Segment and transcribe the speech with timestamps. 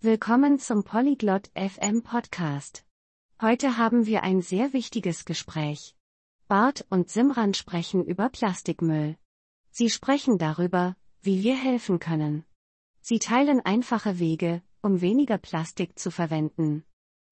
[0.00, 2.84] Willkommen zum Polyglot FM Podcast.
[3.42, 5.96] Heute haben wir ein sehr wichtiges Gespräch.
[6.46, 9.16] Bart und Simran sprechen über Plastikmüll.
[9.72, 12.44] Sie sprechen darüber, wie wir helfen können.
[13.00, 16.84] Sie teilen einfache Wege, um weniger Plastik zu verwenden.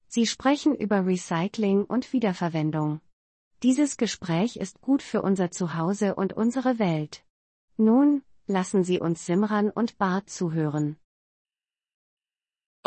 [0.09, 2.99] Sie sprechen über Recycling und Wiederverwendung.
[3.63, 7.23] Dieses Gespräch ist gut für unser Zuhause und unsere Welt.
[7.77, 10.97] Nun, lassen Sie uns Simran und Bart zuhören.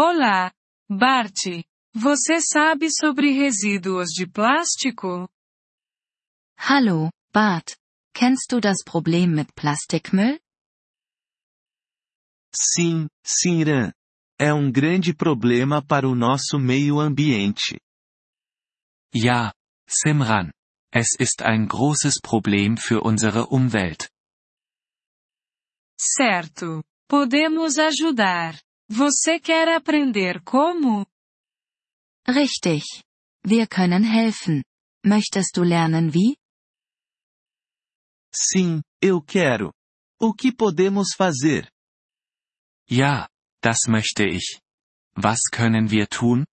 [0.02, 0.50] Olá,
[0.88, 1.36] Bart.
[1.94, 5.28] Você sabe sobre resíduos de plástico?
[6.56, 7.76] Hallo, Bart.
[8.14, 10.40] Kennst du das Problem mit Plastikmüll?
[12.56, 13.92] Sim, Simran.
[14.38, 17.78] É um grande problema para o nosso meio ambiente.
[19.14, 19.52] Ja,
[19.86, 20.50] Simran.
[20.90, 24.08] Es ist ein großes Problem für unsere Umwelt.
[26.00, 26.82] Certo.
[27.06, 28.58] Podemos ajudar.
[28.92, 31.06] Você quer aprender como?
[32.26, 32.82] Richtig.
[33.46, 34.64] Wir können helfen.
[35.06, 36.36] Möchtest du lernen wie?
[38.34, 39.72] Sim, eu quero.
[40.20, 41.70] O que podemos fazer?
[42.90, 43.28] Ja,
[43.62, 44.60] das möchte ich.
[45.16, 46.44] Was können wir tun?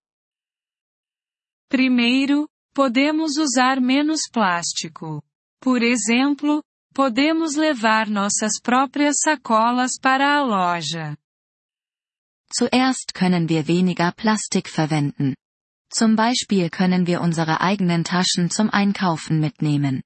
[1.69, 5.23] Primeiro, podemos usar menos plástico.
[5.59, 6.63] Por exemplo,
[6.93, 11.17] podemos levar nossas próprias sacolas para a loja.
[12.49, 15.35] Zuerst können wir weniger Plastik verwenden.
[15.89, 20.01] Zum Beispiel können wir unsere eigenen Taschen zum Einkaufen mitnehmen.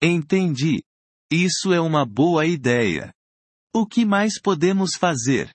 [0.00, 0.82] Entendi.
[1.30, 3.12] Isso é uma boa ideia.
[3.74, 5.52] O que mais podemos fazer?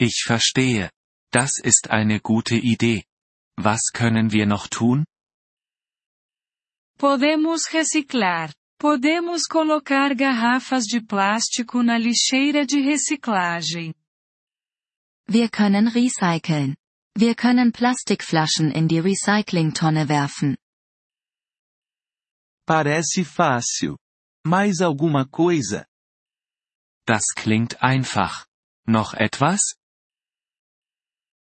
[0.00, 0.90] Ich verstehe.
[1.32, 3.04] Das ist eine gute Idee.
[3.56, 5.04] Was können wir noch tun?
[6.98, 8.52] Podemos reciclar.
[8.80, 13.92] Podemos colocar garrafas de plástico na lixeira de reciclagem.
[15.28, 16.74] Wir können recyceln.
[17.14, 20.56] Wir können Plastikflaschen in die Recyclingtonne werfen.
[22.66, 23.98] Parece fácil.
[24.46, 25.84] Mais alguma coisa?
[27.06, 28.46] Das klingt einfach.
[28.86, 29.60] Noch etwas?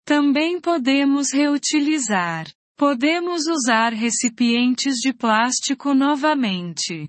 [0.05, 2.53] Também podemos reutilizar.
[2.77, 7.09] Podemos usar recipientes de plástico novamente.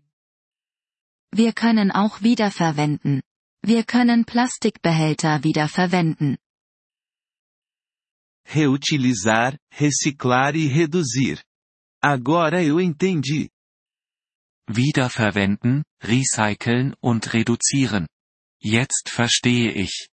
[1.31, 3.21] Wir können auch wiederverwenden.
[3.61, 6.37] Wir können Plastikbehälter wiederverwenden.
[8.47, 11.43] Reutilizar, reciclar e reduzir.
[12.01, 13.51] Agora eu entendi.
[14.67, 18.07] Wiederverwenden, recyceln und reduzieren.
[18.61, 20.09] Jetzt verstehe ich.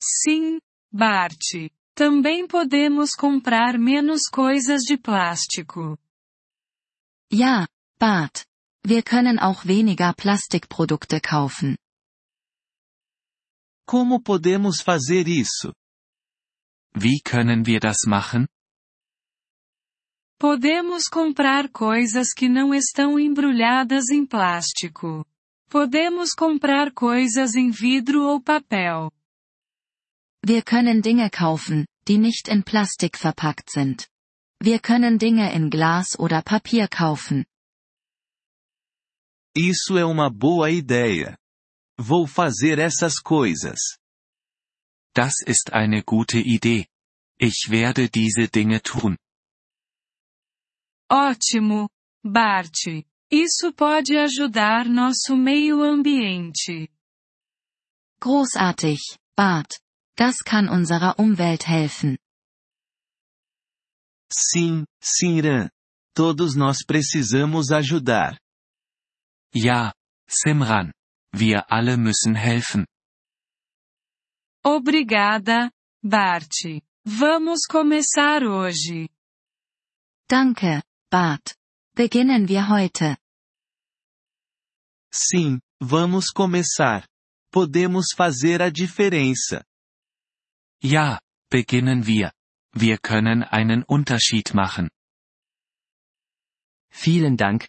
[0.00, 0.60] Sim,
[0.90, 1.70] Bart.
[1.94, 5.96] Também podemos comprar menos coisas de plástico.
[7.32, 7.68] Ja,
[7.98, 8.44] Bart.
[8.86, 11.76] Wir können auch weniger Plastikprodukte kaufen.
[13.86, 15.72] Como podemos fazer isso?
[16.94, 18.46] Wie können wir das machen?
[20.38, 25.24] Podemos comprar coisas que não estão embrulhadas em plástico.
[25.70, 29.10] Podemos comprar coisas em vidro ou papel.
[30.44, 34.06] Wir können Dinge kaufen, die nicht in Plastik verpackt sind.
[34.60, 37.46] Wir können Dinge in Glas oder Papier kaufen.
[39.56, 41.38] Isso é uma boa ideia.
[41.98, 43.78] Vou fazer essas coisas.
[45.14, 46.88] Das ist eine gute Idee.
[47.38, 49.16] Ich werde diese Dinge tun.
[51.08, 51.88] Ótimo,
[52.24, 53.04] Bart.
[53.30, 56.88] Isso pode ajudar nosso meio ambiente.
[58.20, 59.00] Großartig,
[59.36, 59.78] Bart.
[60.16, 62.16] Das kann unserer Umwelt helfen.
[64.32, 65.70] Sim, Simran.
[66.14, 68.38] Todos nós precisamos ajudar.
[69.54, 69.92] Ja,
[70.28, 70.92] Simran.
[71.32, 72.86] Wir alle müssen helfen.
[74.64, 75.70] Obrigada,
[76.02, 76.52] Bart.
[77.06, 79.08] Vamos começar hoje.
[80.28, 81.54] Danke, Bart.
[81.94, 83.16] Beginnen wir heute.
[85.12, 87.06] Sim, vamos começar.
[87.52, 89.64] Podemos fazer a diferença.
[90.82, 92.32] Ja, beginnen wir.
[92.74, 94.90] Wir können einen Unterschied machen.
[96.90, 97.68] Vielen Dank,